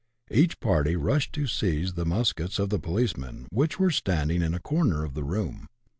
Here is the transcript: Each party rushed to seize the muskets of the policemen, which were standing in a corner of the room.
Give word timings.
Each 0.31 0.59
party 0.59 0.95
rushed 0.95 1.31
to 1.33 1.45
seize 1.45 1.93
the 1.93 2.07
muskets 2.07 2.57
of 2.57 2.69
the 2.69 2.79
policemen, 2.79 3.45
which 3.51 3.79
were 3.79 3.91
standing 3.91 4.41
in 4.41 4.55
a 4.55 4.59
corner 4.59 5.03
of 5.05 5.13
the 5.13 5.23
room. 5.23 5.67